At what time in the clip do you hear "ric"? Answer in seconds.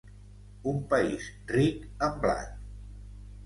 1.53-1.87